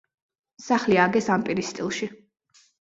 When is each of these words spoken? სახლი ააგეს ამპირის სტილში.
სახლი 0.69 0.99
ააგეს 1.03 1.31
ამპირის 1.37 1.73
სტილში. 1.77 2.13